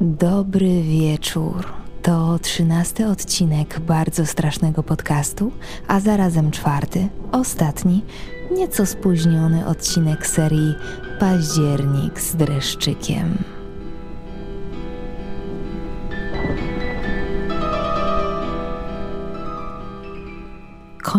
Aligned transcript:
Dobry 0.00 0.82
wieczór. 0.82 1.66
To 2.02 2.38
trzynasty 2.38 3.06
odcinek 3.06 3.80
bardzo 3.80 4.26
strasznego 4.26 4.82
podcastu, 4.82 5.52
a 5.88 6.00
zarazem 6.00 6.50
czwarty, 6.50 7.08
ostatni, 7.32 8.02
nieco 8.56 8.86
spóźniony 8.86 9.66
odcinek 9.66 10.26
serii 10.26 10.74
Październik 11.20 12.20
z 12.20 12.36
dreszczykiem. 12.36 13.38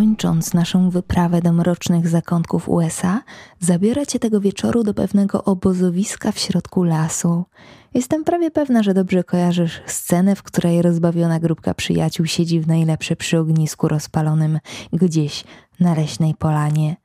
Kończąc 0.02 0.54
naszą 0.54 0.90
wyprawę 0.90 1.42
do 1.42 1.54
mrocznych 1.54 2.08
zakątków 2.08 2.70
USA, 2.70 3.22
zabiorę 3.60 4.08
cię 4.08 4.20
tego 4.20 4.42
wieczoru 4.42 4.84
do 4.84 4.94
pewnego 4.94 5.44
obozowiska 5.44 6.32
w 6.32 6.40
środku 6.40 6.84
lasu. 6.84 7.46
Jestem 7.94 8.24
prawie 8.24 8.52
pewna, 8.52 8.84
że 8.84 8.94
dobrze 8.94 9.24
kojarzysz 9.24 9.82
scenę, 9.86 10.36
w 10.36 10.44
której 10.44 10.82
rozbawiona 10.82 11.40
grupka 11.40 11.74
przyjaciół 11.74 12.26
siedzi 12.26 12.60
w 12.60 12.68
najlepsze 12.68 13.16
przy 13.16 13.40
ognisku 13.40 13.88
rozpalonym 13.88 14.60
gdzieś 14.94 15.44
na 15.80 15.96
leśnej 15.96 16.36
polanie. 16.36 16.96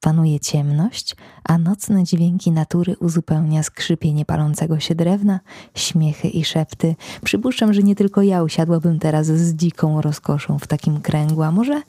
Panuje 0.00 0.40
ciemność, 0.40 1.16
a 1.44 1.58
nocne 1.58 2.04
dźwięki 2.04 2.52
natury 2.52 2.96
uzupełnia 3.00 3.62
skrzypienie 3.62 4.24
palącego 4.24 4.80
się 4.80 4.94
drewna, 4.94 5.40
śmiechy 5.74 6.28
i 6.28 6.44
szepty. 6.44 6.96
Przypuszczam, 7.24 7.72
że 7.72 7.82
nie 7.82 7.94
tylko 7.94 8.22
ja 8.22 8.42
usiadłabym 8.42 8.98
teraz 8.98 9.26
z 9.26 9.54
dziką 9.54 10.00
rozkoszą 10.00 10.58
w 10.58 10.66
takim 10.66 11.00
kręgu, 11.00 11.42
a 11.42 11.50
może 11.50 11.82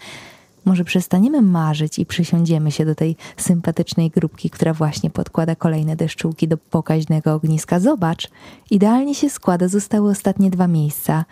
może 0.66 0.84
przestaniemy 0.84 1.42
marzyć 1.42 2.00
i 2.00 2.05
przysiądziemy 2.05 2.72
się 2.72 2.86
do 2.86 2.96
tej 2.96 3.16
sympatycznej 3.38 4.10
grupki, 4.10 4.50
która 4.50 4.74
właśnie 4.74 5.10
podkłada 5.10 5.55
kolejne 5.55 5.96
deszczułki 5.96 6.48
do 6.48 6.58
pokaźnego 6.58 7.34
ogniska. 7.34 7.80
Zobacz, 7.80 8.30
idealnie 8.72 9.16
się 9.16 9.30
składa, 9.30 9.68
zostały 9.68 10.12
ostatnie 10.12 10.50
dwa 10.50 10.68
miejsca. 10.68 11.26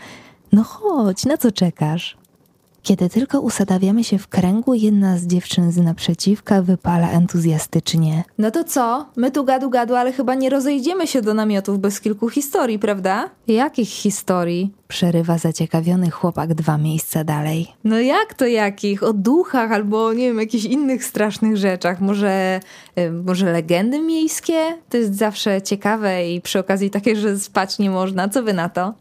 No 0.52 0.64
chodź, 0.64 1.26
na 1.26 1.38
co 1.38 1.52
czekasz? 1.52 2.18
Kiedy 2.84 3.10
tylko 3.10 3.42
usadawiamy 3.42 4.04
się 4.04 4.18
w 4.18 4.28
kręgu, 4.28 4.74
jedna 4.74 5.18
z 5.18 5.28
dziewczyn 5.28 5.72
z 5.72 5.78
naprzeciwka 5.78 6.62
wypala 6.62 7.12
entuzjastycznie. 7.12 8.24
No 8.38 8.52
to 8.52 8.64
co? 8.64 9.06
My 9.16 9.32
tu 9.32 9.44
gadu 9.44 9.70
gadu, 9.70 9.96
ale 9.96 10.14
chyba 10.14 10.36
nie 10.36 10.50
rozejdziemy 10.50 11.08
się 11.08 11.22
do 11.22 11.34
namiotów 11.34 11.80
bez 11.80 12.02
kilku 12.02 12.30
historii, 12.30 12.80
prawda? 12.80 13.30
Jakich 13.48 13.90
historii? 13.90 14.74
Przerywa 14.88 15.38
zaciekawiony 15.38 16.12
chłopak 16.12 16.54
dwa 16.54 16.78
miejsca 16.78 17.24
dalej. 17.24 17.68
No 17.84 18.00
jak 18.00 18.34
to 18.34 18.46
jakich? 18.46 19.04
O 19.04 19.14
duchach 19.14 19.72
albo 19.72 20.14
nie 20.14 20.28
wiem, 20.28 20.40
jakichś 20.40 20.66
innych 20.66 21.06
strasznych 21.06 21.58
rzeczach. 21.58 22.02
Może, 22.02 22.60
y, 23.00 23.12
może 23.12 23.52
legendy 23.52 24.02
miejskie? 24.02 24.78
To 24.90 24.98
jest 24.98 25.16
zawsze 25.16 25.62
ciekawe 25.62 26.32
i 26.32 26.42
przy 26.42 26.60
okazji 26.60 26.90
takie, 26.90 27.16
że 27.16 27.40
spać 27.40 27.80
nie 27.80 27.90
można. 27.90 28.30
Co 28.30 28.44
wy 28.44 28.54
na 28.54 28.70
to? 28.70 28.94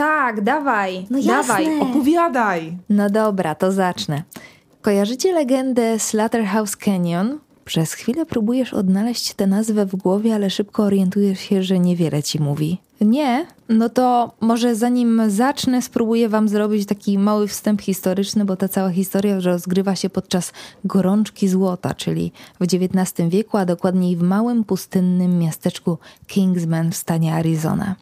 Tak, 0.00 0.40
dawaj, 0.40 1.06
No 1.10 1.22
dawaj, 1.22 1.64
jasne. 1.64 1.82
opowiadaj. 1.82 2.78
No 2.88 3.10
dobra, 3.10 3.54
to 3.54 3.72
zacznę. 3.72 4.22
Kojarzycie 4.82 5.32
legendę 5.32 5.98
Slaughterhouse 5.98 6.76
Canyon? 6.76 7.38
Przez 7.64 7.92
chwilę 7.92 8.26
próbujesz 8.26 8.74
odnaleźć 8.74 9.34
tę 9.34 9.46
nazwę 9.46 9.86
w 9.86 9.96
głowie, 9.96 10.34
ale 10.34 10.50
szybko 10.50 10.82
orientujesz 10.82 11.40
się, 11.40 11.62
że 11.62 11.78
niewiele 11.78 12.22
ci 12.22 12.42
mówi. 12.42 12.78
Nie, 13.00 13.46
no 13.68 13.88
to 13.88 14.32
może 14.40 14.74
zanim 14.74 15.22
zacznę, 15.30 15.82
spróbuję 15.82 16.28
Wam 16.28 16.48
zrobić 16.48 16.86
taki 16.86 17.18
mały 17.18 17.48
wstęp 17.48 17.82
historyczny, 17.82 18.44
bo 18.44 18.56
ta 18.56 18.68
cała 18.68 18.90
historia 18.90 19.40
rozgrywa 19.40 19.96
się 19.96 20.10
podczas 20.10 20.52
gorączki 20.84 21.48
złota, 21.48 21.94
czyli 21.94 22.32
w 22.60 22.64
XIX 22.64 23.28
wieku, 23.28 23.56
a 23.56 23.66
dokładniej 23.66 24.16
w 24.16 24.22
małym 24.22 24.64
pustynnym 24.64 25.38
miasteczku 25.38 25.98
Kingsman 26.26 26.90
w 26.92 26.96
stanie 26.96 27.34
Arizona. 27.34 27.94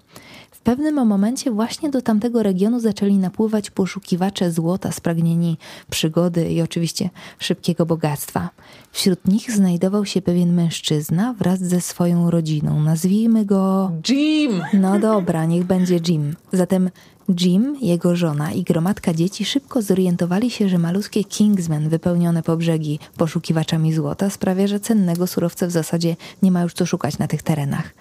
W 0.68 0.70
pewnym 0.70 1.06
momencie 1.06 1.50
właśnie 1.50 1.90
do 1.90 2.02
tamtego 2.02 2.42
regionu 2.42 2.80
zaczęli 2.80 3.18
napływać 3.18 3.70
poszukiwacze 3.70 4.52
złota 4.52 4.92
spragnieni 4.92 5.56
przygody 5.90 6.50
i 6.52 6.62
oczywiście 6.62 7.10
szybkiego 7.38 7.86
bogactwa. 7.86 8.50
Wśród 8.92 9.28
nich 9.28 9.50
znajdował 9.50 10.04
się 10.04 10.22
pewien 10.22 10.54
mężczyzna 10.54 11.34
wraz 11.38 11.60
ze 11.60 11.80
swoją 11.80 12.30
rodziną. 12.30 12.80
Nazwijmy 12.80 13.44
go 13.44 13.92
Jim! 14.08 14.62
no 14.72 14.98
dobra, 14.98 15.44
niech 15.44 15.64
będzie 15.64 16.00
Jim. 16.08 16.36
Zatem 16.52 16.90
Jim, 17.40 17.76
jego 17.80 18.16
żona 18.16 18.52
i 18.52 18.62
gromadka 18.62 19.14
dzieci 19.14 19.44
szybko 19.44 19.82
zorientowali 19.82 20.50
się, 20.50 20.68
że 20.68 20.78
malutkie 20.78 21.24
Kingsman 21.24 21.88
wypełnione 21.88 22.42
po 22.42 22.56
brzegi 22.56 22.98
poszukiwaczami 23.16 23.92
złota 23.92 24.30
sprawia, 24.30 24.66
że 24.66 24.80
cennego 24.80 25.26
surowca 25.26 25.66
w 25.66 25.70
zasadzie 25.70 26.16
nie 26.42 26.52
ma 26.52 26.62
już 26.62 26.72
co 26.72 26.86
szukać 26.86 27.18
na 27.18 27.28
tych 27.28 27.42
terenach. 27.42 27.94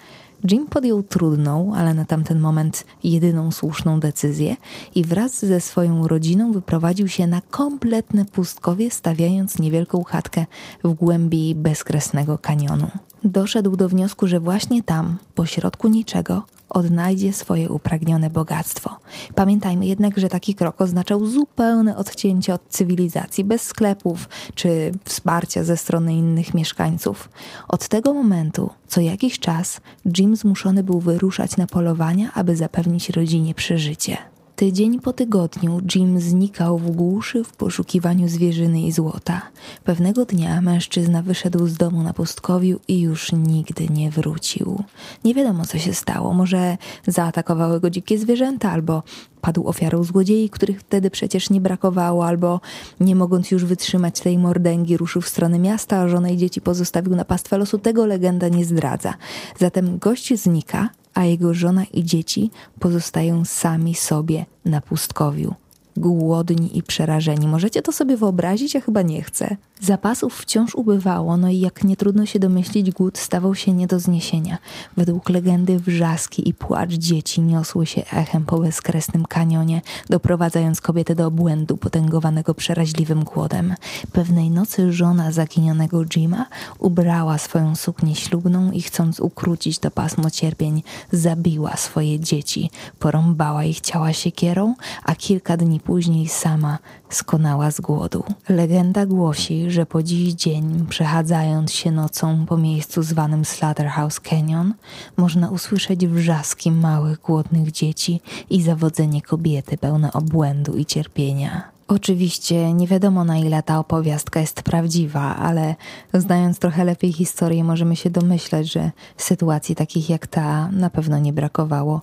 Jim 0.50 0.66
podjął 0.66 1.02
trudną, 1.02 1.74
ale 1.74 1.94
na 1.94 2.04
tamten 2.04 2.40
moment 2.40 2.84
jedyną 3.04 3.50
słuszną 3.50 4.00
decyzję 4.00 4.56
i 4.94 5.04
wraz 5.04 5.44
ze 5.44 5.60
swoją 5.60 6.08
rodziną 6.08 6.52
wyprowadził 6.52 7.08
się 7.08 7.26
na 7.26 7.40
kompletne 7.40 8.24
pustkowie, 8.24 8.90
stawiając 8.90 9.58
niewielką 9.58 10.04
chatkę 10.04 10.46
w 10.84 10.92
głębi 10.92 11.54
bezkresnego 11.54 12.38
kanionu. 12.38 12.90
Doszedł 13.24 13.76
do 13.76 13.88
wniosku, 13.88 14.26
że 14.26 14.40
właśnie 14.40 14.82
tam, 14.82 15.18
pośrodku 15.34 15.88
niczego, 15.88 16.42
odnajdzie 16.68 17.32
swoje 17.32 17.68
upragnione 17.68 18.30
bogactwo. 18.30 18.96
Pamiętajmy 19.34 19.86
jednak, 19.86 20.18
że 20.18 20.28
taki 20.28 20.54
krok 20.54 20.80
oznaczał 20.80 21.26
zupełne 21.26 21.96
odcięcie 21.96 22.54
od 22.54 22.68
cywilizacji, 22.68 23.44
bez 23.44 23.62
sklepów 23.62 24.28
czy 24.54 24.92
wsparcia 25.04 25.64
ze 25.64 25.76
strony 25.76 26.14
innych 26.14 26.54
mieszkańców. 26.54 27.28
Od 27.68 27.88
tego 27.88 28.14
momentu, 28.14 28.70
co 28.88 29.00
jakiś 29.00 29.38
czas, 29.38 29.80
Jim 30.18 30.36
zmuszony 30.36 30.82
był 30.82 31.00
wyruszać 31.00 31.56
na 31.56 31.66
polowania, 31.66 32.30
aby 32.34 32.56
zapewnić 32.56 33.10
rodzinie 33.10 33.54
przeżycie. 33.54 34.37
Tydzień 34.58 35.00
po 35.00 35.12
tygodniu 35.12 35.80
Jim 35.94 36.20
znikał 36.20 36.78
w 36.78 36.90
głuszy 36.90 37.44
w 37.44 37.52
poszukiwaniu 37.52 38.28
zwierzyny 38.28 38.80
i 38.80 38.92
złota. 38.92 39.42
Pewnego 39.84 40.24
dnia 40.24 40.60
mężczyzna 40.60 41.22
wyszedł 41.22 41.66
z 41.66 41.76
domu 41.76 42.02
na 42.02 42.12
pustkowiu 42.12 42.80
i 42.88 43.00
już 43.00 43.32
nigdy 43.32 43.88
nie 43.88 44.10
wrócił. 44.10 44.84
Nie 45.24 45.34
wiadomo, 45.34 45.66
co 45.66 45.78
się 45.78 45.94
stało. 45.94 46.34
Może 46.34 46.76
zaatakowały 47.06 47.80
go 47.80 47.90
dzikie 47.90 48.18
zwierzęta, 48.18 48.70
albo 48.70 49.02
padł 49.40 49.68
ofiarą 49.68 50.04
złodziei, 50.04 50.50
których 50.50 50.80
wtedy 50.80 51.10
przecież 51.10 51.50
nie 51.50 51.60
brakowało, 51.60 52.26
albo 52.26 52.60
nie 53.00 53.16
mogąc 53.16 53.50
już 53.50 53.64
wytrzymać 53.64 54.20
tej 54.20 54.38
mordęgi, 54.38 54.96
ruszył 54.96 55.22
w 55.22 55.28
stronę 55.28 55.58
miasta, 55.58 55.96
a 55.96 56.08
żonę 56.08 56.32
i 56.34 56.36
dzieci 56.36 56.60
pozostawił 56.60 57.16
na 57.16 57.24
pastwę 57.24 57.58
losu. 57.58 57.78
Tego 57.78 58.06
legenda 58.06 58.48
nie 58.48 58.64
zdradza. 58.64 59.14
Zatem 59.58 59.98
gość 59.98 60.34
znika, 60.34 60.88
a 61.18 61.24
jego 61.24 61.54
żona 61.54 61.84
i 61.84 62.04
dzieci 62.04 62.50
pozostają 62.80 63.44
sami 63.44 63.94
sobie 63.94 64.46
na 64.64 64.80
pustkowiu. 64.80 65.54
Głodni 65.96 66.78
i 66.78 66.82
przerażeni. 66.82 67.48
Możecie 67.48 67.82
to 67.82 67.92
sobie 67.92 68.16
wyobrazić? 68.16 68.74
Ja 68.74 68.80
chyba 68.80 69.02
nie 69.02 69.22
chcę. 69.22 69.56
Zapasów 69.80 70.36
wciąż 70.36 70.74
ubywało, 70.74 71.36
no 71.36 71.48
i 71.48 71.60
jak 71.60 71.84
nie 71.84 71.96
trudno 71.96 72.26
się 72.26 72.38
domyślić, 72.38 72.90
głód 72.90 73.18
stawał 73.18 73.54
się 73.54 73.72
nie 73.72 73.86
do 73.86 74.00
zniesienia. 74.00 74.58
Według 74.96 75.28
legendy 75.28 75.78
wrzaski 75.78 76.48
i 76.48 76.54
płacz 76.54 76.90
dzieci 76.90 77.40
niosły 77.40 77.86
się 77.86 78.02
echem 78.12 78.44
po 78.44 78.58
bezkresnym 78.58 79.24
kanionie, 79.24 79.82
doprowadzając 80.10 80.80
kobietę 80.80 81.14
do 81.14 81.26
obłędu 81.26 81.76
potęgowanego 81.76 82.54
przeraźliwym 82.54 83.24
głodem. 83.24 83.74
Pewnej 84.12 84.50
nocy 84.50 84.92
żona 84.92 85.32
zaginionego 85.32 86.04
Jima 86.04 86.46
ubrała 86.78 87.38
swoją 87.38 87.76
suknię 87.76 88.14
ślubną 88.14 88.72
i 88.72 88.82
chcąc 88.82 89.20
ukrócić 89.20 89.78
to 89.78 89.90
pasmo 89.90 90.30
cierpień, 90.30 90.82
zabiła 91.12 91.76
swoje 91.76 92.20
dzieci, 92.20 92.70
porąbała 92.98 93.64
ich 93.64 93.80
ciała 93.80 94.12
siekierą, 94.12 94.74
a 95.04 95.14
kilka 95.14 95.56
dni 95.56 95.80
później 95.80 96.28
sama 96.28 96.78
skonała 97.10 97.70
z 97.70 97.80
głodu. 97.80 98.24
Legenda 98.48 99.06
głosi, 99.06 99.67
że 99.70 99.86
po 99.86 100.02
dziś 100.02 100.32
dzień, 100.32 100.86
przechadzając 100.88 101.72
się 101.72 101.90
nocą 101.90 102.46
po 102.46 102.56
miejscu 102.56 103.02
zwanym 103.02 103.44
Slaughterhouse 103.44 104.20
Canyon, 104.20 104.74
można 105.16 105.50
usłyszeć 105.50 106.06
wrzaski 106.06 106.72
małych, 106.72 107.20
głodnych 107.20 107.72
dzieci 107.72 108.20
i 108.50 108.62
zawodzenie 108.62 109.22
kobiety 109.22 109.78
pełne 109.78 110.12
obłędu 110.12 110.76
i 110.76 110.86
cierpienia. 110.86 111.78
Oczywiście 111.88 112.72
nie 112.72 112.86
wiadomo 112.86 113.24
na 113.24 113.38
ile 113.38 113.62
ta 113.62 113.78
opowiastka 113.78 114.40
jest 114.40 114.62
prawdziwa, 114.62 115.36
ale 115.36 115.74
znając 116.14 116.58
trochę 116.58 116.84
lepiej 116.84 117.12
historię, 117.12 117.64
możemy 117.64 117.96
się 117.96 118.10
domyślać, 118.10 118.72
że 118.72 118.90
sytuacji 119.16 119.74
takich 119.74 120.10
jak 120.10 120.26
ta 120.26 120.68
na 120.72 120.90
pewno 120.90 121.18
nie 121.18 121.32
brakowało. 121.32 122.02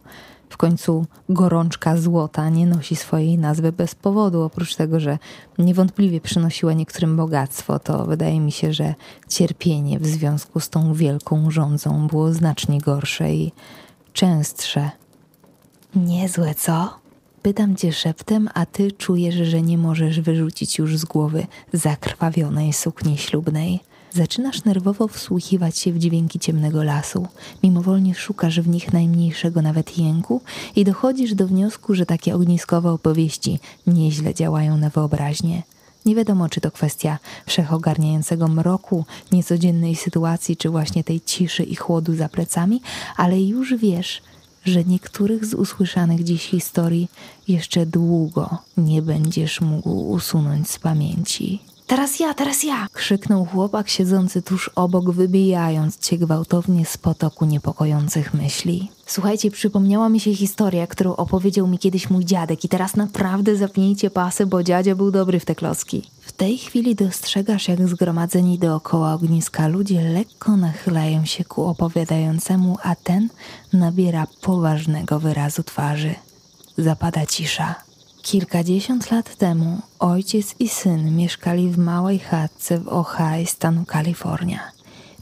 W 0.55 0.57
końcu 0.57 1.05
gorączka 1.29 1.97
złota 1.97 2.49
nie 2.49 2.65
nosi 2.65 2.95
swojej 2.95 3.37
nazwy 3.37 3.71
bez 3.71 3.95
powodu, 3.95 4.41
oprócz 4.41 4.75
tego, 4.75 4.99
że 4.99 5.17
niewątpliwie 5.57 6.21
przynosiła 6.21 6.73
niektórym 6.73 7.17
bogactwo, 7.17 7.79
to 7.79 8.05
wydaje 8.05 8.39
mi 8.39 8.51
się, 8.51 8.73
że 8.73 8.95
cierpienie 9.29 9.99
w 9.99 10.07
związku 10.07 10.59
z 10.59 10.69
tą 10.69 10.93
wielką 10.93 11.51
rządzą 11.51 12.07
było 12.07 12.33
znacznie 12.33 12.81
gorsze 12.81 13.33
i 13.33 13.51
częstsze. 14.13 14.91
Niezłe, 15.95 16.55
co? 16.55 16.99
Pytam 17.41 17.75
cię 17.75 17.93
szeptem, 17.93 18.49
a 18.53 18.65
ty 18.65 18.91
czujesz, 18.91 19.35
że 19.35 19.61
nie 19.61 19.77
możesz 19.77 20.21
wyrzucić 20.21 20.77
już 20.77 20.97
z 20.97 21.05
głowy 21.05 21.47
zakrwawionej 21.73 22.73
sukni 22.73 23.17
ślubnej. 23.17 23.79
Zaczynasz 24.15 24.63
nerwowo 24.63 25.07
wsłuchiwać 25.07 25.77
się 25.77 25.94
w 25.94 25.97
dźwięki 25.97 26.39
ciemnego 26.39 26.83
lasu. 26.83 27.27
Mimowolnie 27.63 28.15
szukasz 28.15 28.59
w 28.59 28.67
nich 28.67 28.94
najmniejszego 28.94 29.62
nawet 29.62 29.97
jęku 29.97 30.41
i 30.75 30.83
dochodzisz 30.83 31.33
do 31.33 31.47
wniosku, 31.47 31.95
że 31.95 32.06
takie 32.06 32.35
ogniskowe 32.35 32.91
opowieści 32.91 33.59
nieźle 33.88 34.33
działają 34.33 34.77
na 34.77 34.89
wyobraźnię. 34.89 35.63
Nie 36.06 36.15
wiadomo, 36.15 36.50
czy 36.50 36.62
to 36.62 36.71
kwestia 36.71 37.19
wszechogarniającego 37.45 38.47
mroku, 38.47 39.06
niecodziennej 39.31 39.95
sytuacji, 39.95 40.57
czy 40.57 40.69
właśnie 40.69 41.03
tej 41.03 41.21
ciszy 41.21 41.63
i 41.63 41.75
chłodu 41.75 42.15
za 42.15 42.29
plecami, 42.29 42.81
ale 43.17 43.41
już 43.41 43.75
wiesz, 43.75 44.21
że 44.65 44.83
niektórych 44.83 45.45
z 45.45 45.53
usłyszanych 45.53 46.23
dziś 46.23 46.45
historii 46.45 47.09
jeszcze 47.47 47.85
długo 47.85 48.57
nie 48.77 49.01
będziesz 49.01 49.62
mógł 49.62 50.09
usunąć 50.12 50.69
z 50.69 50.79
pamięci. 50.79 51.75
Teraz 51.87 52.19
ja, 52.19 52.33
teraz 52.33 52.63
ja! 52.63 52.87
krzyknął 52.93 53.45
chłopak 53.45 53.89
siedzący 53.89 54.41
tuż 54.41 54.71
obok, 54.75 55.11
wybijając 55.11 55.99
cię 55.99 56.17
gwałtownie 56.17 56.85
z 56.85 56.97
potoku 56.97 57.45
niepokojących 57.45 58.33
myśli. 58.33 58.91
Słuchajcie, 59.05 59.51
przypomniała 59.51 60.09
mi 60.09 60.19
się 60.19 60.35
historia, 60.35 60.87
którą 60.87 61.15
opowiedział 61.15 61.67
mi 61.67 61.79
kiedyś 61.79 62.09
mój 62.09 62.25
dziadek 62.25 62.65
i 62.65 62.69
teraz 62.69 62.95
naprawdę 62.95 63.55
zapnijcie 63.55 64.09
pasy, 64.09 64.45
bo 64.45 64.63
dziadzia 64.63 64.95
był 64.95 65.11
dobry 65.11 65.39
w 65.39 65.45
te 65.45 65.55
kloski. 65.55 66.09
W 66.21 66.31
tej 66.31 66.57
chwili 66.57 66.95
dostrzegasz, 66.95 67.67
jak 67.67 67.88
zgromadzeni 67.88 68.59
dookoła 68.59 69.13
ogniska 69.13 69.67
ludzie 69.67 70.01
lekko 70.01 70.57
nachylają 70.57 71.25
się 71.25 71.43
ku 71.43 71.63
opowiadającemu, 71.63 72.77
a 72.83 72.95
ten 72.95 73.29
nabiera 73.73 74.27
poważnego 74.41 75.19
wyrazu 75.19 75.63
twarzy. 75.63 76.15
Zapada 76.77 77.25
cisza. 77.25 77.84
Kilkadziesiąt 78.25 79.12
lat 79.12 79.36
temu 79.36 79.80
ojciec 80.00 80.56
i 80.60 80.69
syn 80.69 81.16
mieszkali 81.16 81.69
w 81.69 81.77
małej 81.77 82.19
chatce 82.19 82.80
w 82.80 82.88
Ohio, 82.88 83.45
stanu 83.45 83.86
Kalifornia. 83.86 84.60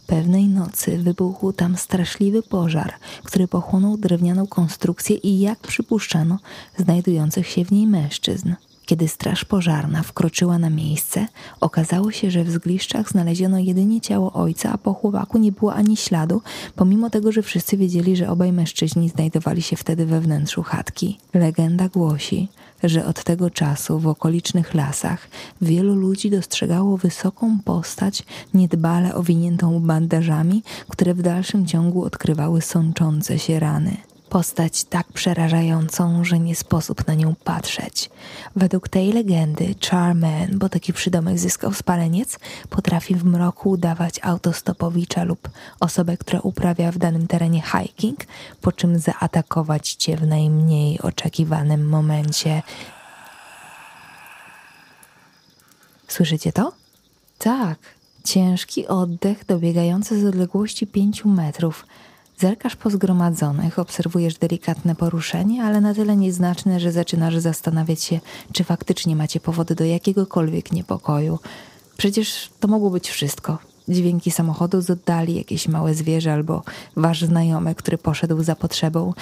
Pewnej 0.08 0.48
nocy 0.48 0.98
wybuchł 0.98 1.54
tam 1.54 1.78
straszliwy 1.78 2.44
pożar, 2.44 2.94
który 3.24 3.48
pochłonął 3.48 3.98
drewnianą 3.98 4.48
konstrukcję 4.48 5.16
i, 5.16 5.40
jak 5.40 5.60
przypuszczano, 5.60 6.40
znajdujących 6.78 7.48
się 7.48 7.66
w 7.66 7.72
niej 7.72 7.88
mężczyzn. 7.88 8.54
Kiedy 8.86 9.08
straż 9.08 9.46
pożarna 9.46 10.04
wkroczyła 10.04 10.58
na 10.58 10.70
miejsce, 10.70 11.28
okazało 11.62 12.12
się, 12.12 12.32
że 12.32 12.44
w 12.44 12.52
zgliszczach 12.52 13.10
znaleziono 13.10 13.60
jedynie 13.60 14.02
ciało 14.02 14.34
ojca, 14.34 14.72
a 14.74 14.78
po 14.78 14.94
chłopaku 14.94 15.38
nie 15.38 15.52
było 15.52 15.74
ani 15.74 15.98
śladu, 15.98 16.42
pomimo 16.76 17.10
tego, 17.10 17.32
że 17.32 17.42
wszyscy 17.42 17.78
wiedzieli, 17.78 18.16
że 18.16 18.30
obaj 18.30 18.52
mężczyźni 18.52 19.10
znajdowali 19.10 19.62
się 19.62 19.76
wtedy 19.76 20.06
we 20.06 20.22
wnętrzu 20.22 20.64
chatki. 20.64 21.18
Legenda 21.34 21.90
głosi, 21.90 22.48
że 22.84 23.06
od 23.06 23.24
tego 23.24 23.50
czasu 23.50 24.00
w 24.00 24.08
okolicznych 24.08 24.74
lasach 24.74 25.28
wielu 25.62 25.96
ludzi 25.96 26.30
dostrzegało 26.30 26.98
wysoką 26.98 27.60
postać, 27.66 28.24
niedbale 28.54 29.16
owiniętą 29.16 29.80
bandażami, 29.80 30.64
które 30.90 31.14
w 31.14 31.22
dalszym 31.22 31.66
ciągu 31.66 32.04
odkrywały 32.04 32.62
sączące 32.62 33.40
się 33.40 33.60
rany 33.60 33.98
postać 34.34 34.84
tak 34.84 35.08
przerażającą, 35.14 36.24
że 36.24 36.40
nie 36.40 36.56
sposób 36.56 37.08
na 37.08 37.14
nią 37.14 37.36
patrzeć. 37.44 38.10
Według 38.56 38.90
tej 38.90 39.14
legendy 39.14 39.76
Charman, 39.90 40.58
bo 40.58 40.70
taki 40.70 40.94
przydomek 40.94 41.40
zyskał 41.40 41.74
spaleniec, 41.74 42.40
potrafi 42.70 43.16
w 43.16 43.26
mroku 43.26 43.70
udawać 43.70 44.20
autostopowicza 44.24 45.24
lub 45.24 45.50
osobę, 45.80 46.18
która 46.18 46.40
uprawia 46.40 46.92
w 46.92 46.98
danym 46.98 47.28
terenie 47.28 47.62
hiking, 47.62 48.20
po 48.62 48.72
czym 48.72 49.00
zaatakować 49.00 49.94
cię 49.94 50.18
w 50.18 50.28
najmniej 50.28 51.02
oczekiwanym 51.02 51.90
momencie. 51.90 52.62
Słyszycie 56.08 56.52
to? 56.52 56.74
Tak, 57.38 57.80
ciężki 58.24 58.88
oddech 58.88 59.46
dobiegający 59.46 60.22
z 60.22 60.26
odległości 60.26 60.88
pięciu 60.88 61.30
metrów– 61.30 61.86
Zerkasz 62.44 62.76
po 62.76 62.90
zgromadzonych, 62.90 63.80
obserwujesz 63.80 64.34
delikatne 64.34 64.96
poruszenie, 64.96 65.64
ale 65.64 65.82
na 65.82 65.94
tyle 65.94 66.16
nieznaczne, 66.16 66.80
że 66.80 66.92
zaczynasz 66.92 67.38
zastanawiać 67.38 68.04
się, 68.04 68.20
czy 68.54 68.64
faktycznie 68.64 69.16
macie 69.16 69.40
powody 69.40 69.76
do 69.76 69.84
jakiegokolwiek 69.84 70.72
niepokoju. 70.72 71.40
Przecież 71.98 72.50
to 72.60 72.68
mogło 72.68 72.90
być 72.90 73.10
wszystko. 73.10 73.58
Dźwięki 73.90 74.32
samochodu 74.32 74.82
z 74.82 74.90
oddali, 74.90 75.36
jakieś 75.36 75.68
małe 75.68 75.94
zwierzę 75.94 76.34
albo 76.34 76.64
wasz 76.96 77.22
znajomy, 77.26 77.76
który 77.76 77.98
poszedł 77.98 78.44
za 78.44 78.56
potrzebą. 78.56 79.14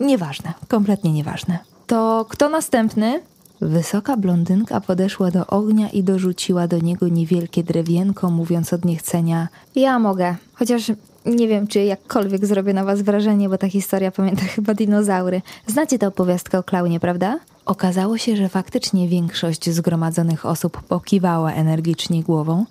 Nieważne, 0.00 0.54
kompletnie 0.68 1.12
nieważne. 1.12 1.58
To 1.86 2.26
kto 2.28 2.48
następny? 2.48 3.22
Wysoka 3.60 4.16
blondynka 4.16 4.80
podeszła 4.80 5.30
do 5.30 5.46
ognia 5.46 5.88
i 5.88 6.02
dorzuciła 6.02 6.68
do 6.68 6.78
niego 6.78 7.08
niewielkie 7.08 7.62
drewienko, 7.62 8.30
mówiąc 8.30 8.72
od 8.72 8.84
niechcenia: 8.84 9.48
Ja 9.74 9.98
mogę, 9.98 10.36
chociaż 10.54 10.92
nie 11.26 11.48
wiem, 11.48 11.66
czy 11.66 11.80
jakkolwiek 11.80 12.46
zrobię 12.46 12.74
na 12.74 12.84
was 12.84 13.02
wrażenie, 13.02 13.48
bo 13.48 13.58
ta 13.58 13.68
historia 13.68 14.10
pamięta 14.10 14.42
chyba 14.54 14.74
dinozaury. 14.74 15.42
Znacie 15.66 15.98
tę 15.98 16.06
opowiastkę 16.06 16.58
o 16.58 16.62
klaunie, 16.62 17.00
prawda? 17.00 17.38
Okazało 17.64 18.18
się, 18.18 18.36
że 18.36 18.48
faktycznie 18.48 19.08
większość 19.08 19.70
zgromadzonych 19.70 20.46
osób 20.46 20.82
pokiwała 20.82 21.52
energicznie 21.52 22.22
głową, 22.22 22.64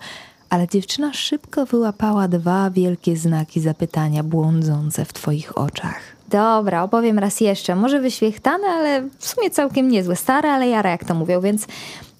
ale 0.49 0.67
dziewczyna 0.67 1.13
szybko 1.13 1.65
wyłapała 1.65 2.27
dwa 2.27 2.71
wielkie 2.71 3.17
znaki 3.17 3.59
zapytania 3.59 4.23
błądzące 4.23 5.05
w 5.05 5.13
twoich 5.13 5.57
oczach. 5.57 5.99
Dobra, 6.29 6.83
opowiem 6.83 7.19
raz 7.19 7.41
jeszcze. 7.41 7.75
Może 7.75 7.99
wyświechtane, 7.99 8.67
ale 8.67 9.01
w 9.19 9.27
sumie 9.27 9.49
całkiem 9.49 9.87
niezłe. 9.87 10.15
Stare, 10.15 10.51
ale 10.51 10.67
jara, 10.67 10.89
jak 10.89 11.05
to 11.05 11.13
mówią, 11.13 11.41
więc... 11.41 11.67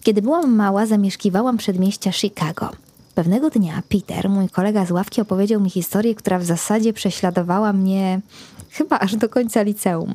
Kiedy 0.03 0.21
byłam 0.21 0.55
mała, 0.55 0.85
zamieszkiwałam 0.85 1.57
przedmieścia 1.57 2.11
Chicago. 2.11 2.69
Pewnego 3.15 3.49
dnia 3.49 3.83
Peter, 3.89 4.29
mój 4.29 4.49
kolega 4.49 4.85
z 4.85 4.91
ławki, 4.91 5.21
opowiedział 5.21 5.61
mi 5.61 5.69
historię, 5.69 6.15
która 6.15 6.39
w 6.39 6.45
zasadzie 6.45 6.93
prześladowała 6.93 7.73
mnie 7.73 8.21
chyba 8.71 8.99
aż 8.99 9.15
do 9.15 9.29
końca 9.29 9.61
liceum. 9.61 10.13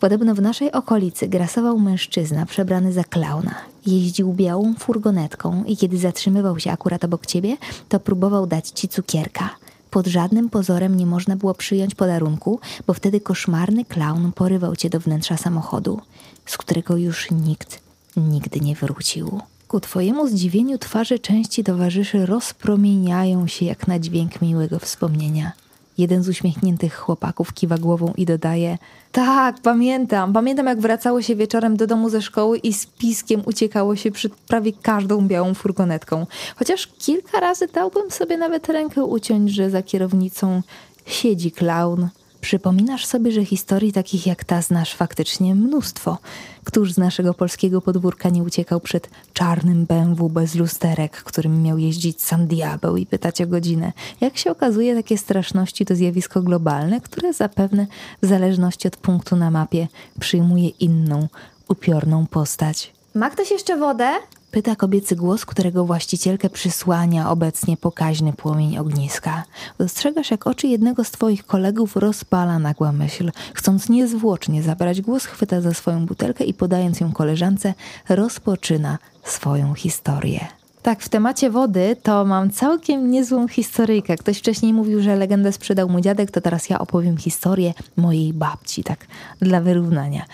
Podobno 0.00 0.34
w 0.34 0.42
naszej 0.42 0.72
okolicy 0.72 1.28
grasował 1.28 1.78
mężczyzna 1.78 2.46
przebrany 2.46 2.92
za 2.92 3.04
klauna. 3.04 3.54
Jeździł 3.86 4.32
białą 4.32 4.74
furgonetką 4.78 5.64
i 5.64 5.76
kiedy 5.76 5.98
zatrzymywał 5.98 6.58
się 6.58 6.70
akurat 6.70 7.04
obok 7.04 7.26
ciebie, 7.26 7.56
to 7.88 8.00
próbował 8.00 8.46
dać 8.46 8.68
ci 8.68 8.88
cukierka. 8.88 9.50
Pod 9.90 10.06
żadnym 10.06 10.50
pozorem 10.50 10.96
nie 10.96 11.06
można 11.06 11.36
było 11.36 11.54
przyjąć 11.54 11.94
podarunku, 11.94 12.60
bo 12.86 12.94
wtedy 12.94 13.20
koszmarny 13.20 13.84
klaun 13.84 14.32
porywał 14.32 14.76
cię 14.76 14.90
do 14.90 15.00
wnętrza 15.00 15.36
samochodu, 15.36 16.00
z 16.46 16.56
którego 16.56 16.96
już 16.96 17.30
nikt 17.30 17.80
nigdy 18.16 18.60
nie 18.60 18.74
wrócił. 18.74 19.40
Ku 19.68 19.80
twojemu 19.80 20.28
zdziwieniu 20.28 20.78
twarze 20.78 21.18
części 21.18 21.64
towarzyszy 21.64 22.26
rozpromieniają 22.26 23.46
się 23.46 23.64
jak 23.64 23.88
na 23.88 23.98
dźwięk 23.98 24.42
miłego 24.42 24.78
wspomnienia. 24.78 25.52
Jeden 25.98 26.22
z 26.22 26.28
uśmiechniętych 26.28 26.94
chłopaków 26.94 27.52
kiwa 27.52 27.78
głową 27.78 28.12
i 28.16 28.26
dodaje: 28.26 28.78
Tak, 29.12 29.60
pamiętam. 29.62 30.32
Pamiętam, 30.32 30.66
jak 30.66 30.80
wracało 30.80 31.22
się 31.22 31.36
wieczorem 31.36 31.76
do 31.76 31.86
domu 31.86 32.10
ze 32.10 32.22
szkoły 32.22 32.58
i 32.58 32.72
z 32.72 32.86
piskiem 32.86 33.42
uciekało 33.46 33.96
się 33.96 34.10
przed 34.10 34.34
prawie 34.34 34.72
każdą 34.72 35.28
białą 35.28 35.54
furgonetką. 35.54 36.26
Chociaż 36.56 36.86
kilka 36.86 37.40
razy 37.40 37.66
dałbym 37.66 38.10
sobie 38.10 38.36
nawet 38.36 38.68
rękę 38.68 39.04
uciąć, 39.04 39.50
że 39.50 39.70
za 39.70 39.82
kierownicą 39.82 40.62
siedzi 41.06 41.52
klaun. 41.52 42.08
Przypominasz 42.46 43.06
sobie, 43.06 43.32
że 43.32 43.44
historii 43.44 43.92
takich 43.92 44.26
jak 44.26 44.44
ta 44.44 44.62
znasz 44.62 44.94
faktycznie 44.94 45.54
mnóstwo. 45.54 46.18
Któż 46.64 46.92
z 46.92 46.98
naszego 46.98 47.34
polskiego 47.34 47.80
podwórka 47.80 48.28
nie 48.28 48.42
uciekał 48.42 48.80
przed 48.80 49.10
czarnym 49.32 49.86
BMW 49.86 50.28
bez 50.28 50.54
lusterek, 50.54 51.16
którym 51.16 51.62
miał 51.62 51.78
jeździć 51.78 52.22
sam 52.22 52.46
diabeł 52.46 52.96
i 52.96 53.06
pytać 53.06 53.42
o 53.42 53.46
godzinę? 53.46 53.92
Jak 54.20 54.36
się 54.36 54.50
okazuje, 54.50 54.94
takie 54.94 55.18
straszności 55.18 55.86
to 55.86 55.94
zjawisko 55.94 56.42
globalne, 56.42 57.00
które 57.00 57.32
zapewne 57.32 57.86
w 58.22 58.26
zależności 58.26 58.88
od 58.88 58.96
punktu 58.96 59.36
na 59.36 59.50
mapie 59.50 59.88
przyjmuje 60.20 60.68
inną, 60.68 61.28
upiorną 61.68 62.26
postać. 62.26 62.92
Ma 63.14 63.30
ktoś 63.30 63.50
jeszcze 63.50 63.76
wodę? 63.76 64.08
Pyta 64.50 64.76
kobiecy 64.76 65.16
głos, 65.16 65.46
którego 65.46 65.84
właścicielkę 65.84 66.50
przysłania 66.50 67.30
obecnie 67.30 67.76
pokaźny 67.76 68.32
płomień 68.32 68.78
ogniska. 68.78 69.44
Dostrzegasz, 69.78 70.30
jak 70.30 70.46
oczy 70.46 70.66
jednego 70.66 71.04
z 71.04 71.10
twoich 71.10 71.46
kolegów 71.46 71.96
rozpala 71.96 72.58
nagła 72.58 72.92
myśl. 72.92 73.30
Chcąc 73.54 73.88
niezwłocznie 73.88 74.62
zabrać 74.62 75.00
głos, 75.00 75.24
chwyta 75.24 75.60
za 75.60 75.74
swoją 75.74 76.06
butelkę 76.06 76.44
i 76.44 76.54
podając 76.54 77.00
ją 77.00 77.12
koleżance, 77.12 77.74
rozpoczyna 78.08 78.98
swoją 79.24 79.74
historię. 79.74 80.46
Tak, 80.82 81.02
w 81.02 81.08
temacie 81.08 81.50
wody 81.50 81.96
to 82.02 82.24
mam 82.24 82.50
całkiem 82.50 83.10
niezłą 83.10 83.48
historyjkę. 83.48 84.16
Ktoś 84.16 84.38
wcześniej 84.38 84.72
mówił, 84.72 85.02
że 85.02 85.16
legendę 85.16 85.52
sprzedał 85.52 85.88
mu 85.88 86.00
dziadek, 86.00 86.30
to 86.30 86.40
teraz 86.40 86.70
ja 86.70 86.78
opowiem 86.78 87.16
historię 87.16 87.74
mojej 87.96 88.32
babci, 88.32 88.84
tak 88.84 89.06
dla 89.40 89.60
wyrównania. 89.60 90.24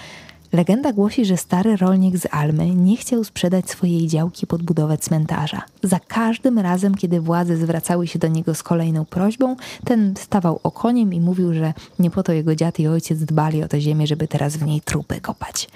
Legenda 0.52 0.92
głosi, 0.92 1.25
że 1.25 1.37
stary 1.37 1.76
rolnik 1.76 2.16
z 2.16 2.26
Almy 2.30 2.75
nie 2.75 2.97
chciał 2.97 3.25
sprzedać 3.25 3.71
swojej 3.71 4.06
działki 4.09 4.47
pod 4.47 4.62
budowę 4.62 4.99
cmentarza. 4.99 5.62
Za 5.82 6.00
każdym 6.00 6.59
razem, 6.59 6.94
kiedy 6.94 7.21
władze 7.21 7.56
zwracały 7.56 8.06
się 8.06 8.18
do 8.18 8.28
niego 8.28 8.54
z 8.54 8.62
kolejną 8.62 9.04
prośbą, 9.04 9.56
ten 9.85 10.14
stawał 10.18 10.61
okoniem 10.62 11.14
i 11.14 11.21
mówił, 11.21 11.54
że 11.54 11.75
nie 11.99 12.11
po 12.11 12.23
to 12.23 12.32
jego 12.32 12.56
dziad 12.56 12.80
i 12.80 12.88
ojciec 12.88 13.25
dbali 13.25 13.62
o 13.62 13.68
tę 13.68 13.80
ziemię, 13.80 14.06
żeby 14.06 14.28
teraz 14.28 14.56
w 14.56 14.66
niej 14.66 14.80
trupy 14.80 15.21
kopać. 15.21 15.68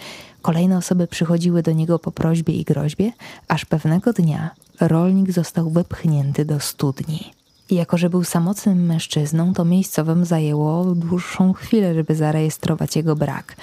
Kolejne 0.43 0.77
osoby 0.77 1.07
przychodziły 1.07 1.63
do 1.63 1.73
niego 1.73 1.99
po 1.99 2.13
prośbie 2.13 2.55
i 2.55 2.65
groźbie, 2.65 3.13
aż 3.49 3.65
pewnego 3.65 4.13
dnia 4.13 4.51
rolnik 4.81 5.33
został 5.33 5.71
wepchnięty 5.71 6.45
do 6.45 6.61
studni. 6.61 7.33
Jako, 7.71 7.99
że 7.99 8.11
był 8.11 8.25
samotnym 8.25 8.87
mężczyzną, 8.87 9.55
to 9.55 9.65
miejscowym 9.65 10.25
zajęło 10.25 10.85
dłuższą 10.85 11.53
chwilę, 11.53 11.95
żeby 11.95 12.15
zarejestrować 12.15 12.97
jego 12.97 13.17
brak. 13.17 13.57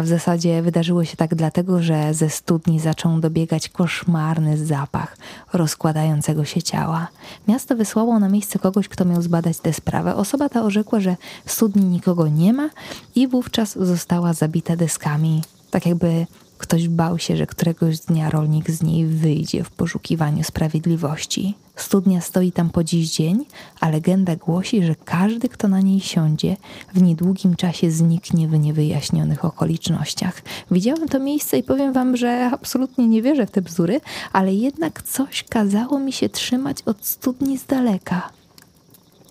A 0.00 0.02
w 0.02 0.06
zasadzie 0.06 0.62
wydarzyło 0.62 1.04
się 1.04 1.16
tak 1.16 1.34
dlatego, 1.34 1.82
że 1.82 2.14
ze 2.14 2.30
studni 2.30 2.80
zaczął 2.80 3.20
dobiegać 3.20 3.68
koszmarny 3.68 4.66
zapach 4.66 5.16
rozkładającego 5.52 6.44
się 6.44 6.62
ciała. 6.62 7.08
Miasto 7.48 7.76
wysłało 7.76 8.18
na 8.18 8.28
miejsce 8.28 8.58
kogoś, 8.58 8.88
kto 8.88 9.04
miał 9.04 9.22
zbadać 9.22 9.58
tę 9.58 9.72
sprawę. 9.72 10.14
Osoba 10.16 10.48
ta 10.48 10.62
orzekła, 10.62 11.00
że 11.00 11.16
w 11.44 11.52
studni 11.52 11.84
nikogo 11.84 12.28
nie 12.28 12.52
ma 12.52 12.70
i 13.14 13.28
wówczas 13.28 13.78
została 13.78 14.32
zabita 14.32 14.76
deskami, 14.76 15.42
tak 15.70 15.86
jakby 15.86 16.26
Ktoś 16.60 16.88
bał 16.88 17.18
się, 17.18 17.36
że 17.36 17.46
któregoś 17.46 17.98
dnia 17.98 18.30
rolnik 18.30 18.70
z 18.70 18.82
niej 18.82 19.06
wyjdzie 19.06 19.64
w 19.64 19.70
poszukiwaniu 19.70 20.44
sprawiedliwości. 20.44 21.54
Studnia 21.76 22.20
stoi 22.20 22.52
tam 22.52 22.70
po 22.70 22.84
dziś 22.84 23.10
dzień, 23.10 23.44
a 23.80 23.88
legenda 23.88 24.36
głosi, 24.36 24.84
że 24.84 24.94
każdy, 25.04 25.48
kto 25.48 25.68
na 25.68 25.80
niej 25.80 26.00
siądzie, 26.00 26.56
w 26.94 27.02
niedługim 27.02 27.56
czasie 27.56 27.90
zniknie 27.90 28.48
w 28.48 28.58
niewyjaśnionych 28.58 29.44
okolicznościach. 29.44 30.42
Widziałem 30.70 31.08
to 31.08 31.20
miejsce 31.20 31.58
i 31.58 31.62
powiem 31.62 31.92
wam, 31.92 32.16
że 32.16 32.50
absolutnie 32.52 33.08
nie 33.08 33.22
wierzę 33.22 33.46
w 33.46 33.50
te 33.50 33.62
bzdury, 33.62 34.00
ale 34.32 34.54
jednak 34.54 35.02
coś 35.02 35.44
kazało 35.44 35.98
mi 35.98 36.12
się 36.12 36.28
trzymać 36.28 36.82
od 36.86 37.06
studni 37.06 37.58
z 37.58 37.66
daleka. 37.66 38.30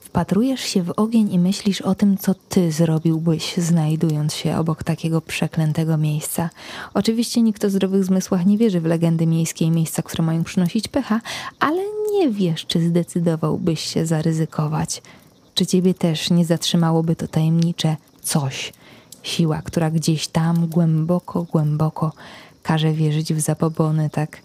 Wpatrujesz 0.10 0.62
się 0.62 0.84
w 0.84 0.94
ogień 0.98 1.34
i 1.34 1.40
myślisz 1.40 1.82
o 1.82 1.96
tym, 1.96 2.18
co 2.18 2.34
ty 2.34 2.72
zrobiłbyś, 2.72 3.58
znajdując 3.58 4.34
się 4.34 4.58
obok 4.58 4.84
takiego 4.84 5.22
przeklętego 5.22 5.98
miejsca. 5.98 6.50
Oczywiście 6.94 7.42
nikt 7.42 7.66
o 7.66 7.70
zdrowych 7.70 8.06
zmysłach 8.06 8.46
nie 8.46 8.58
wierzy 8.58 8.82
w 8.82 8.86
legendy 8.86 9.28
miejskie 9.28 9.66
i 9.66 9.72
miejsca, 9.72 10.02
które 10.02 10.24
mają 10.24 10.44
przynosić 10.44 10.88
pecha, 10.88 11.22
ale 11.60 11.82
nie 12.12 12.30
wiesz, 12.30 12.66
czy 12.66 12.88
zdecydowałbyś 12.88 13.80
się 13.80 14.06
zaryzykować. 14.06 15.02
Czy 15.54 15.66
ciebie 15.66 15.94
też 15.94 16.30
nie 16.30 16.46
zatrzymałoby 16.46 17.16
to 17.16 17.28
tajemnicze 17.28 17.98
coś, 18.22 18.74
siła, 19.24 19.62
która 19.62 19.92
gdzieś 19.92 20.28
tam 20.28 20.68
głęboko, 20.68 21.44
głęboko 21.44 22.14
każe 22.64 22.94
wierzyć 22.94 23.34
w 23.34 23.40
zabobony, 23.40 24.10
tak 24.10 24.42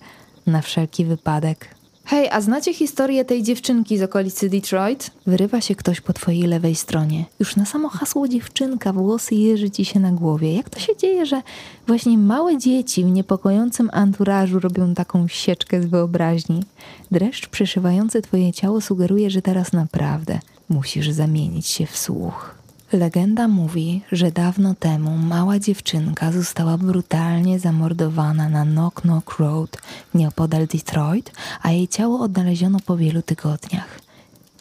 na 0.47 0.63
wszelki 0.63 1.05
wypadek 1.05 1.75
Hej, 2.07 2.29
a 2.31 2.41
znacie 2.41 2.75
historię 2.75 3.25
tej 3.25 3.43
dziewczynki 3.43 3.99
z 3.99 4.03
okolicy 4.03 4.51
Detroit? 4.51 5.11
Wyrywa 5.27 5.61
się 5.61 5.75
ktoś 5.75 6.01
po 6.01 6.13
twojej 6.13 6.43
lewej 6.43 6.75
stronie. 6.75 7.25
Już 7.41 7.57
na 7.57 7.65
samo 7.65 7.89
hasło 7.89 8.29
dziewczynka 8.29 8.93
włosy 8.93 9.35
jeży 9.35 9.71
ci 9.71 9.85
się 9.85 10.01
na 10.01 10.13
głowie. 10.13 10.55
Jak 10.55 10.71
to 10.71 10.81
się 10.81 10.97
dzieje, 10.97 11.27
że 11.27 11.43
właśnie 11.87 12.19
małe 12.19 12.59
dzieci 12.59 13.05
w 13.05 13.11
niepokojącym 13.11 13.91
anturażu 13.93 14.61
robią 14.61 14.95
taką 14.95 15.29
sieczkę 15.29 15.83
z 15.83 15.87
wyobraźni? 15.87 16.63
Dreszcz 17.11 17.49
przeszywający 17.49 18.23
twoje 18.23 18.53
ciało 18.53 18.81
sugeruje, 18.81 19.31
że 19.31 19.43
teraz 19.43 19.73
naprawdę 19.73 20.39
musisz 20.69 21.11
zamienić 21.11 21.67
się 21.67 21.87
w 21.87 21.99
słuch. 21.99 22.54
Legenda 22.95 23.49
mówi, 23.49 24.03
że 24.13 24.31
dawno 24.33 24.75
temu 24.75 25.17
mała 25.17 25.59
dziewczynka 25.59 26.33
została 26.33 26.79
brutalnie 26.79 27.59
zamordowana 27.59 28.49
na 28.49 28.65
Knock 28.65 29.01
Knock 29.01 29.39
Road 29.39 29.79
nieopodal 30.15 30.67
Detroit, 30.67 31.33
a 31.63 31.71
jej 31.71 31.89
ciało 31.89 32.21
odnaleziono 32.21 32.79
po 32.87 32.97
wielu 32.97 33.23
tygodniach. 33.23 34.04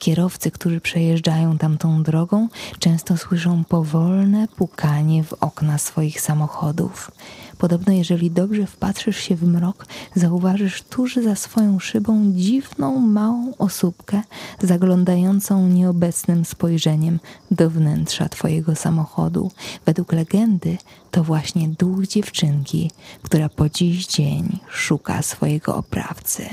Kierowcy, 0.03 0.51
którzy 0.51 0.81
przejeżdżają 0.81 1.57
tamtą 1.57 2.03
drogą, 2.03 2.47
często 2.79 3.17
słyszą 3.17 3.63
powolne 3.63 4.47
pukanie 4.47 5.23
w 5.23 5.33
okna 5.33 5.77
swoich 5.77 6.21
samochodów. 6.21 7.11
Podobno, 7.57 7.93
jeżeli 7.93 8.31
dobrze 8.31 8.65
wpatrzysz 8.65 9.17
się 9.17 9.35
w 9.35 9.43
mrok, 9.43 9.85
zauważysz 10.15 10.81
tuż 10.81 11.15
za 11.15 11.35
swoją 11.35 11.79
szybą 11.79 12.31
dziwną, 12.35 12.99
małą 12.99 13.53
osóbkę, 13.57 14.21
zaglądającą 14.61 15.67
nieobecnym 15.67 16.45
spojrzeniem 16.45 17.19
do 17.51 17.69
wnętrza 17.69 18.29
Twojego 18.29 18.75
samochodu. 18.75 19.51
Według 19.85 20.11
legendy 20.11 20.77
to 21.11 21.23
właśnie 21.23 21.69
duch 21.69 22.07
dziewczynki, 22.07 22.91
która 23.21 23.49
po 23.49 23.69
dziś 23.69 24.07
dzień 24.07 24.59
szuka 24.69 25.21
swojego 25.21 25.75
oprawcy. 25.75 26.45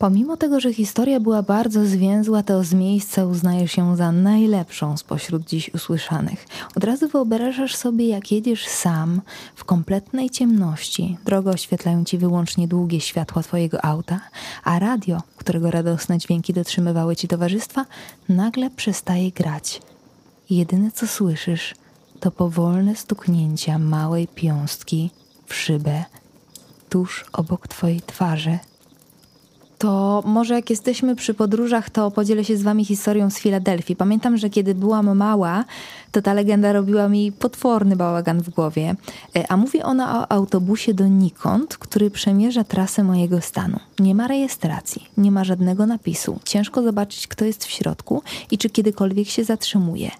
Pomimo 0.00 0.36
tego, 0.36 0.60
że 0.60 0.72
historia 0.72 1.20
była 1.20 1.42
bardzo 1.42 1.86
zwięzła, 1.86 2.42
to 2.42 2.64
z 2.64 2.74
miejsca 2.74 3.24
uznajesz 3.24 3.76
ją 3.76 3.96
za 3.96 4.12
najlepszą 4.12 4.96
spośród 4.96 5.44
dziś 5.44 5.74
usłyszanych. 5.74 6.46
Od 6.76 6.84
razu 6.84 7.08
wyobrażasz 7.08 7.76
sobie, 7.76 8.08
jak 8.08 8.32
jedziesz 8.32 8.66
sam 8.66 9.20
w 9.54 9.64
kompletnej 9.64 10.30
ciemności. 10.30 11.18
Drogę 11.24 11.50
oświetlają 11.50 12.04
ci 12.04 12.18
wyłącznie 12.18 12.68
długie 12.68 13.00
światła 13.00 13.42
twojego 13.42 13.84
auta, 13.84 14.20
a 14.64 14.78
radio, 14.78 15.22
którego 15.36 15.70
radosne 15.70 16.18
dźwięki 16.18 16.52
dotrzymywały 16.52 17.16
ci 17.16 17.28
towarzystwa, 17.28 17.86
nagle 18.28 18.70
przestaje 18.70 19.32
grać. 19.32 19.82
Jedyne 20.50 20.90
co 20.90 21.06
słyszysz, 21.06 21.74
to 22.20 22.30
powolne 22.30 22.96
stuknięcia 22.96 23.78
małej 23.78 24.28
piąstki 24.28 25.10
w 25.46 25.54
szybę 25.54 26.04
tuż 26.88 27.24
obok 27.32 27.68
twojej 27.68 28.00
twarzy 28.00 28.58
to 29.80 30.22
może 30.26 30.54
jak 30.54 30.70
jesteśmy 30.70 31.16
przy 31.16 31.34
podróżach, 31.34 31.90
to 31.90 32.10
podzielę 32.10 32.44
się 32.44 32.56
z 32.56 32.62
wami 32.62 32.84
historią 32.84 33.30
z 33.30 33.38
Filadelfii. 33.38 33.96
Pamiętam, 33.96 34.36
że 34.36 34.50
kiedy 34.50 34.74
byłam 34.74 35.16
mała, 35.16 35.64
to 36.12 36.22
ta 36.22 36.34
legenda 36.34 36.72
robiła 36.72 37.08
mi 37.08 37.32
potworny 37.32 37.96
bałagan 37.96 38.42
w 38.42 38.50
głowie. 38.50 38.94
E, 39.36 39.52
a 39.52 39.56
mówi 39.56 39.82
ona 39.82 40.20
o 40.20 40.32
autobusie 40.32 40.94
do 40.94 41.06
Nikont, 41.06 41.76
który 41.76 42.10
przemierza 42.10 42.64
trasę 42.64 43.04
mojego 43.04 43.40
stanu. 43.40 43.78
Nie 43.98 44.14
ma 44.14 44.28
rejestracji, 44.28 45.06
nie 45.16 45.30
ma 45.30 45.44
żadnego 45.44 45.86
napisu. 45.86 46.40
Ciężko 46.44 46.82
zobaczyć, 46.82 47.26
kto 47.26 47.44
jest 47.44 47.64
w 47.64 47.70
środku 47.70 48.22
i 48.50 48.58
czy 48.58 48.70
kiedykolwiek 48.70 49.28
się 49.28 49.44
zatrzymuje. 49.44 50.10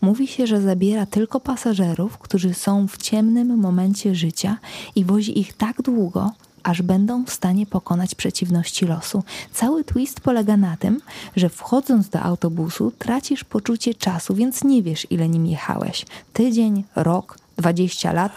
Mówi 0.00 0.26
się, 0.26 0.46
że 0.46 0.60
zabiera 0.60 1.06
tylko 1.06 1.40
pasażerów, 1.40 2.18
którzy 2.18 2.54
są 2.54 2.88
w 2.88 2.96
ciemnym 2.96 3.58
momencie 3.58 4.14
życia 4.14 4.58
i 4.96 5.04
wozi 5.04 5.38
ich 5.38 5.52
tak 5.52 5.82
długo, 5.82 6.30
aż 6.64 6.82
będą 6.82 7.24
w 7.24 7.30
stanie 7.30 7.66
pokonać 7.66 8.14
przeciwności 8.14 8.86
losu. 8.86 9.22
Cały 9.52 9.84
twist 9.84 10.20
polega 10.20 10.56
na 10.56 10.76
tym, 10.76 11.00
że 11.36 11.48
wchodząc 11.48 12.08
do 12.08 12.20
autobusu 12.20 12.92
tracisz 12.98 13.44
poczucie 13.44 13.94
czasu, 13.94 14.34
więc 14.34 14.64
nie 14.64 14.82
wiesz, 14.82 15.06
ile 15.10 15.28
nim 15.28 15.46
jechałeś. 15.46 16.06
Tydzień, 16.32 16.84
rok, 16.96 17.38
dwadzieścia 17.56 18.12
lat. 18.12 18.32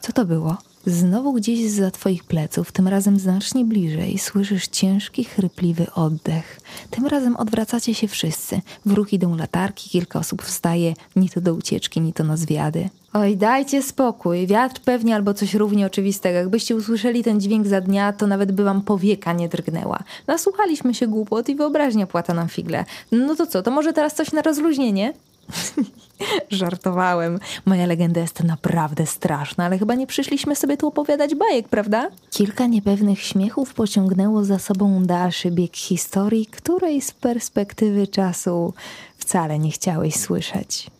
Co 0.00 0.12
to 0.12 0.24
było? 0.24 0.69
Znowu 0.86 1.32
gdzieś 1.32 1.70
za 1.70 1.90
twoich 1.90 2.24
pleców, 2.24 2.72
tym 2.72 2.88
razem 2.88 3.18
znacznie 3.18 3.64
bliżej, 3.64 4.18
słyszysz 4.18 4.68
ciężki, 4.68 5.24
chrypliwy 5.24 5.86
oddech. 5.94 6.60
Tym 6.90 7.06
razem 7.06 7.36
odwracacie 7.36 7.94
się 7.94 8.08
wszyscy. 8.08 8.60
W 8.86 8.92
ruch 8.92 9.12
idą 9.12 9.36
latarki, 9.36 9.90
kilka 9.90 10.18
osób 10.18 10.42
wstaje, 10.42 10.94
ni 11.16 11.28
to 11.28 11.40
do 11.40 11.54
ucieczki, 11.54 12.00
ni 12.00 12.12
to 12.12 12.24
na 12.24 12.36
zwiady. 12.36 12.88
Oj, 13.12 13.36
dajcie 13.36 13.82
spokój. 13.82 14.46
Wiatr 14.46 14.80
pewnie 14.80 15.14
albo 15.14 15.34
coś 15.34 15.54
równie 15.54 15.86
oczywistego. 15.86 16.38
Jakbyście 16.38 16.76
usłyszeli 16.76 17.24
ten 17.24 17.40
dźwięk 17.40 17.66
za 17.66 17.80
dnia, 17.80 18.12
to 18.12 18.26
nawet 18.26 18.52
by 18.52 18.64
wam 18.64 18.82
powieka 18.82 19.32
nie 19.32 19.48
drgnęła. 19.48 19.98
Nasłuchaliśmy 20.26 20.94
się 20.94 21.06
głupot 21.06 21.48
i 21.48 21.56
wyobraźnia 21.56 22.06
płata 22.06 22.34
nam 22.34 22.48
figle. 22.48 22.84
No 23.12 23.36
to 23.36 23.46
co, 23.46 23.62
to 23.62 23.70
może 23.70 23.92
teraz 23.92 24.14
coś 24.14 24.32
na 24.32 24.42
rozluźnienie? 24.42 25.12
Żartowałem. 26.50 27.38
Moja 27.66 27.86
legenda 27.86 28.20
jest 28.20 28.44
naprawdę 28.44 29.06
straszna, 29.06 29.64
ale 29.64 29.78
chyba 29.78 29.94
nie 29.94 30.06
przyszliśmy 30.06 30.56
sobie 30.56 30.76
tu 30.76 30.86
opowiadać 30.88 31.34
bajek, 31.34 31.68
prawda? 31.68 32.08
Kilka 32.30 32.66
niepewnych 32.66 33.22
śmiechów 33.22 33.74
pociągnęło 33.74 34.44
za 34.44 34.58
sobą 34.58 35.04
dalszy 35.04 35.50
bieg 35.50 35.76
historii, 35.76 36.46
której 36.46 37.00
z 37.00 37.12
perspektywy 37.12 38.06
czasu 38.06 38.74
wcale 39.18 39.58
nie 39.58 39.70
chciałeś 39.70 40.16
słyszeć. 40.16 40.90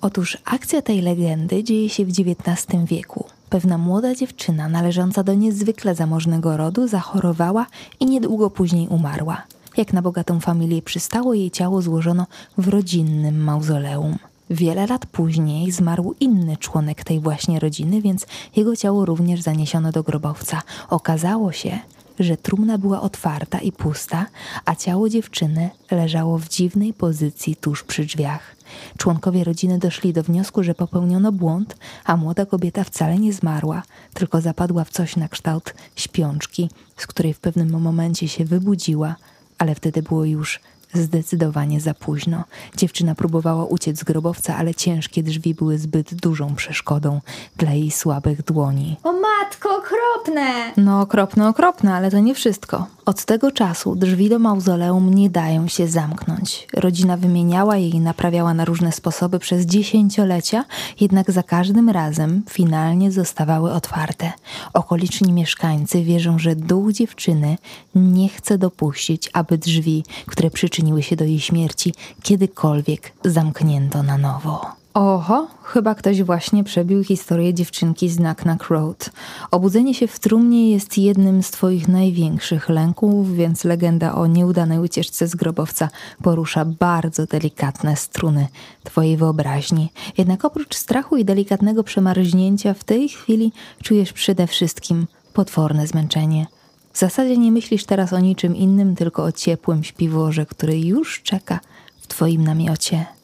Otóż 0.00 0.38
akcja 0.44 0.82
tej 0.82 1.02
legendy 1.02 1.64
dzieje 1.64 1.88
się 1.88 2.04
w 2.04 2.08
XIX 2.08 2.84
wieku. 2.84 3.24
Pewna 3.50 3.78
młoda 3.78 4.14
dziewczyna 4.14 4.68
należąca 4.68 5.22
do 5.22 5.34
niezwykle 5.34 5.94
zamożnego 5.94 6.56
rodu 6.56 6.88
zachorowała 6.88 7.66
i 8.00 8.06
niedługo 8.06 8.50
później 8.50 8.88
umarła. 8.88 9.42
Jak 9.76 9.92
na 9.92 10.02
bogatą 10.02 10.40
familię 10.40 10.82
przystało, 10.82 11.34
jej 11.34 11.50
ciało 11.50 11.82
złożono 11.82 12.26
w 12.58 12.68
rodzinnym 12.68 13.44
mauzoleum. 13.44 14.18
Wiele 14.50 14.86
lat 14.86 15.06
później 15.06 15.72
zmarł 15.72 16.14
inny 16.20 16.56
członek 16.56 17.04
tej 17.04 17.20
właśnie 17.20 17.60
rodziny, 17.60 18.02
więc 18.02 18.26
jego 18.56 18.76
ciało 18.76 19.04
również 19.04 19.40
zaniesiono 19.40 19.92
do 19.92 20.02
grobowca. 20.02 20.62
Okazało 20.88 21.52
się, 21.52 21.78
że 22.18 22.36
trumna 22.36 22.78
była 22.78 23.00
otwarta 23.00 23.58
i 23.58 23.72
pusta, 23.72 24.26
a 24.64 24.74
ciało 24.74 25.08
dziewczyny 25.08 25.70
leżało 25.90 26.38
w 26.38 26.48
dziwnej 26.48 26.94
pozycji 26.94 27.56
tuż 27.56 27.84
przy 27.84 28.04
drzwiach. 28.04 28.56
Członkowie 28.98 29.44
rodziny 29.44 29.78
doszli 29.78 30.12
do 30.12 30.22
wniosku, 30.22 30.62
że 30.62 30.74
popełniono 30.74 31.32
błąd, 31.32 31.76
a 32.04 32.16
młoda 32.16 32.46
kobieta 32.46 32.84
wcale 32.84 33.18
nie 33.18 33.32
zmarła, 33.32 33.82
tylko 34.14 34.40
zapadła 34.40 34.84
w 34.84 34.90
coś 34.90 35.16
na 35.16 35.28
kształt 35.28 35.74
śpiączki, 35.96 36.70
z 36.96 37.06
której 37.06 37.34
w 37.34 37.40
pewnym 37.40 37.80
momencie 37.80 38.28
się 38.28 38.44
wybudziła, 38.44 39.16
ale 39.60 39.74
wtedy 39.74 40.02
było 40.02 40.24
już 40.24 40.60
Zdecydowanie 40.94 41.80
za 41.80 41.94
późno. 41.94 42.44
Dziewczyna 42.76 43.14
próbowała 43.14 43.64
uciec 43.64 43.98
z 43.98 44.04
grobowca, 44.04 44.56
ale 44.56 44.74
ciężkie 44.74 45.22
drzwi 45.22 45.54
były 45.54 45.78
zbyt 45.78 46.14
dużą 46.14 46.54
przeszkodą 46.54 47.20
dla 47.56 47.72
jej 47.72 47.90
słabych 47.90 48.42
dłoni. 48.42 48.96
O 49.04 49.12
matko, 49.12 49.76
okropne! 49.76 50.72
No, 50.76 51.00
okropne, 51.00 51.48
okropne, 51.48 51.94
ale 51.94 52.10
to 52.10 52.18
nie 52.18 52.34
wszystko. 52.34 52.86
Od 53.10 53.24
tego 53.24 53.52
czasu 53.52 53.96
drzwi 53.96 54.28
do 54.28 54.38
mauzoleum 54.38 55.14
nie 55.14 55.30
dają 55.30 55.68
się 55.68 55.88
zamknąć. 55.88 56.66
Rodzina 56.72 57.16
wymieniała 57.16 57.76
je 57.76 57.88
i 57.88 58.00
naprawiała 58.00 58.54
na 58.54 58.64
różne 58.64 58.92
sposoby 58.92 59.38
przez 59.38 59.66
dziesięciolecia, 59.66 60.64
jednak 61.00 61.30
za 61.30 61.42
każdym 61.42 61.88
razem 61.88 62.42
finalnie 62.50 63.12
zostawały 63.12 63.72
otwarte. 63.72 64.32
Okoliczni 64.74 65.32
mieszkańcy 65.32 66.02
wierzą, 66.04 66.38
że 66.38 66.56
duch 66.56 66.92
dziewczyny 66.92 67.58
nie 67.94 68.28
chce 68.28 68.58
dopuścić, 68.58 69.30
aby 69.32 69.58
drzwi, 69.58 70.04
które 70.26 70.50
przyczyniły 70.50 71.02
się 71.02 71.16
do 71.16 71.24
jej 71.24 71.40
śmierci, 71.40 71.94
kiedykolwiek 72.22 73.12
zamknięto 73.24 74.02
na 74.02 74.18
nowo. 74.18 74.79
Oho, 74.94 75.48
chyba 75.62 75.94
ktoś 75.94 76.22
właśnie 76.22 76.64
przebił 76.64 77.04
historię 77.04 77.54
dziewczynki 77.54 78.08
z 78.08 78.16
Knock 78.16 78.68
Road. 78.70 79.10
Obudzenie 79.50 79.94
się 79.94 80.06
w 80.06 80.18
trumnie 80.18 80.70
jest 80.70 80.98
jednym 80.98 81.42
z 81.42 81.50
twoich 81.50 81.88
największych 81.88 82.68
lęków, 82.68 83.34
więc 83.34 83.64
legenda 83.64 84.14
o 84.14 84.26
nieudanej 84.26 84.78
ucieczce 84.78 85.26
z 85.28 85.34
grobowca 85.36 85.88
porusza 86.22 86.64
bardzo 86.64 87.26
delikatne 87.26 87.96
struny 87.96 88.46
twojej 88.84 89.16
wyobraźni. 89.16 89.92
Jednak 90.18 90.44
oprócz 90.44 90.76
strachu 90.76 91.16
i 91.16 91.24
delikatnego 91.24 91.84
przemarznięcia 91.84 92.74
w 92.74 92.84
tej 92.84 93.08
chwili 93.08 93.52
czujesz 93.82 94.12
przede 94.12 94.46
wszystkim 94.46 95.06
potworne 95.32 95.86
zmęczenie. 95.86 96.46
W 96.92 96.98
zasadzie 96.98 97.36
nie 97.36 97.52
myślisz 97.52 97.84
teraz 97.84 98.12
o 98.12 98.20
niczym 98.20 98.56
innym, 98.56 98.96
tylko 98.96 99.24
o 99.24 99.32
ciepłym 99.32 99.84
śpiworze, 99.84 100.46
który 100.46 100.80
już 100.80 101.22
czeka 101.22 101.60
w 102.00 102.06
twoim 102.06 102.44
namiocie. 102.44 103.19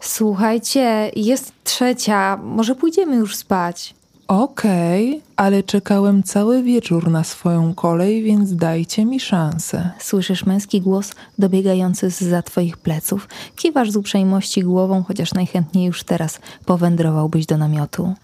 Słuchajcie, 0.00 1.10
jest 1.16 1.52
trzecia, 1.64 2.36
może 2.36 2.74
pójdziemy 2.74 3.16
już 3.16 3.36
spać. 3.36 3.94
Okej, 4.28 5.10
okay, 5.10 5.22
ale 5.36 5.62
czekałem 5.62 6.22
cały 6.22 6.62
wieczór 6.62 7.10
na 7.10 7.24
swoją 7.24 7.74
kolej, 7.74 8.22
więc 8.22 8.56
dajcie 8.56 9.04
mi 9.04 9.20
szansę. 9.20 9.90
Słyszysz 9.98 10.46
męski 10.46 10.80
głos 10.80 11.14
dobiegający 11.38 12.10
z 12.10 12.20
za 12.20 12.42
twoich 12.42 12.76
pleców. 12.76 13.28
Kiwasz 13.56 13.90
z 13.90 13.96
uprzejmości 13.96 14.62
głową, 14.62 15.04
chociaż 15.08 15.34
najchętniej 15.34 15.86
już 15.86 16.04
teraz 16.04 16.40
powędrowałbyś 16.64 17.46
do 17.46 17.58
namiotu. 17.58 18.14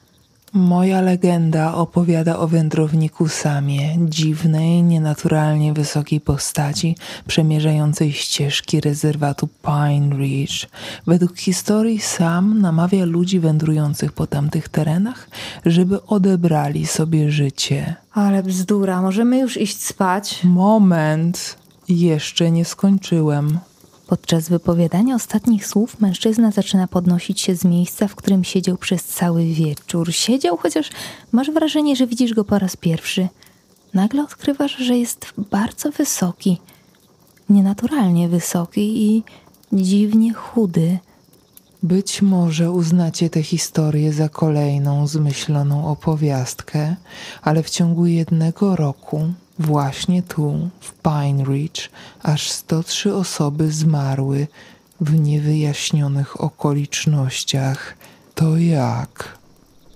Moja 0.55 1.01
legenda 1.01 1.75
opowiada 1.75 2.39
o 2.39 2.49
wędrowniku 2.49 3.29
Samie, 3.29 3.97
dziwnej, 4.09 4.83
nienaturalnie 4.83 5.73
wysokiej 5.73 6.21
postaci, 6.21 6.97
przemierzającej 7.27 8.13
ścieżki 8.13 8.81
rezerwatu 8.81 9.49
Pine 9.63 10.17
Ridge. 10.17 10.67
Według 11.07 11.39
historii 11.39 12.01
Sam 12.01 12.61
namawia 12.61 13.05
ludzi 13.05 13.41
wędrujących 13.41 14.13
po 14.13 14.27
tamtych 14.27 14.69
terenach, 14.69 15.29
żeby 15.67 16.07
odebrali 16.07 16.87
sobie 16.87 17.31
życie. 17.31 17.95
Ale 18.13 18.43
bzdura, 18.43 19.03
możemy 19.03 19.39
już 19.39 19.57
iść 19.57 19.85
spać? 19.85 20.41
Moment, 20.45 21.57
jeszcze 21.89 22.51
nie 22.51 22.65
skończyłem. 22.65 23.59
Podczas 24.13 24.49
wypowiadania 24.49 25.15
ostatnich 25.15 25.67
słów 25.67 26.01
mężczyzna 26.01 26.51
zaczyna 26.51 26.89
podnosić 26.89 27.41
się 27.41 27.55
z 27.57 27.65
miejsca, 27.65 28.09
w 28.09 28.15
którym 28.15 28.45
siedział 28.45 28.77
przez 28.77 29.05
cały 29.05 29.45
wieczór. 29.45 30.13
Siedział, 30.13 30.57
chociaż 30.57 30.91
masz 31.33 31.51
wrażenie, 31.51 31.97
że 31.97 32.07
widzisz 32.07 32.35
go 32.35 32.45
po 32.45 32.59
raz 32.59 32.77
pierwszy. 32.77 33.29
Nagle 33.95 34.23
odkrywasz, 34.23 34.77
że 34.77 34.97
jest 34.97 35.27
bardzo 35.51 35.91
wysoki, 35.91 36.61
nienaturalnie 37.49 38.29
wysoki 38.29 39.11
i 39.11 39.23
dziwnie 39.73 40.35
chudy. 40.35 40.99
Być 41.83 42.23
może 42.23 42.71
uznacie 42.71 43.31
tę 43.31 43.43
historię 43.43 44.13
za 44.13 44.29
kolejną 44.29 45.07
zmyśloną 45.07 45.87
opowiastkę, 45.87 46.97
ale 47.43 47.63
w 47.63 47.71
ciągu 47.71 48.07
jednego 48.07 48.77
roku 48.77 49.33
Właśnie 49.63 50.23
tu, 50.23 50.71
w 50.81 50.93
Pine 50.93 51.45
Ridge, 51.45 51.91
aż 52.23 52.51
103 52.51 53.15
osoby 53.15 53.73
zmarły 53.73 54.47
w 55.01 55.21
niewyjaśnionych 55.21 56.41
okolicznościach. 56.41 57.97
To 58.35 58.57
jak? 58.57 59.39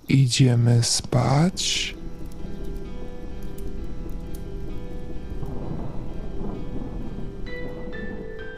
Idziemy 0.09 0.83
spać? 0.83 1.95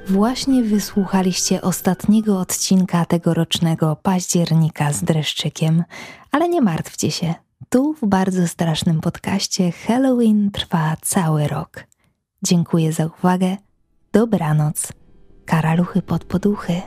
Właśnie 0.09 0.63
wysłuchaliście 0.63 1.63
ostatniego 1.63 2.41
odcinka 2.41 3.05
tegorocznego 3.05 3.97
października 4.03 4.93
z 4.93 5.05
dreszczykiem, 5.05 5.85
ale 6.33 6.49
nie 6.49 6.61
martwcie 6.61 7.11
się. 7.11 7.48
Tu 7.69 7.95
w 7.95 8.07
bardzo 8.07 8.49
strasznym 8.49 9.01
podcaście 9.01 9.73
Halloween 9.73 10.51
trwa 10.51 10.97
cały 11.03 11.49
rok. 11.49 11.87
Dziękuję 12.43 12.93
za 12.93 13.07
uwagę. 13.07 13.57
Dobranoc. 14.13 14.93
Karaluchy 15.45 16.03
pod 16.03 16.25
poduchy. 16.25 16.83